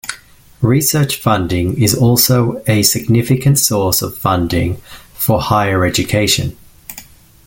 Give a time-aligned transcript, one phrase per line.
[0.63, 4.77] Research funding is also a significant source of funding
[5.13, 6.57] for higher education.